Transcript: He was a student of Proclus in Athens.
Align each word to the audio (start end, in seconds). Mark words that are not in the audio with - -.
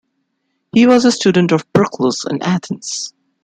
He 0.73 0.87
was 0.87 1.05
a 1.05 1.11
student 1.11 1.51
of 1.51 1.71
Proclus 1.73 2.25
in 2.27 2.41
Athens. 2.41 3.13